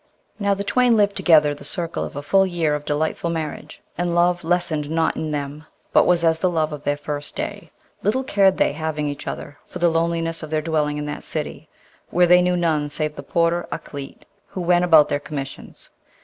Now, 0.39 0.55
the 0.55 0.63
twain 0.63 0.97
lived 0.97 1.15
together 1.15 1.53
the 1.53 1.63
circle 1.63 2.03
of 2.03 2.15
a 2.15 2.23
full 2.23 2.47
year 2.47 2.73
of 2.73 2.85
delightful 2.85 3.29
marriage, 3.29 3.81
and 3.99 4.15
love 4.15 4.43
lessened 4.43 4.89
not 4.89 5.15
in 5.15 5.29
them, 5.29 5.67
but 5.93 6.07
was 6.07 6.23
as 6.23 6.39
the 6.39 6.49
love 6.49 6.73
of 6.73 6.83
the 6.85 6.97
first 6.97 7.35
day. 7.35 7.69
Little 8.01 8.23
cared 8.23 8.57
they, 8.57 8.73
having 8.73 9.07
each 9.07 9.27
other, 9.27 9.59
for 9.67 9.77
the 9.77 9.89
loneliness 9.89 10.41
of 10.41 10.49
their 10.49 10.59
dwelling 10.63 10.97
in 10.97 11.05
that 11.05 11.23
city, 11.23 11.69
where 12.09 12.25
they 12.25 12.41
knew 12.41 12.57
none 12.57 12.89
save 12.89 13.13
the 13.13 13.21
porter 13.21 13.67
Ukleet, 13.71 14.25
who 14.47 14.61
went 14.61 14.83
about 14.83 15.07
their 15.07 15.19
commissions. 15.19 15.91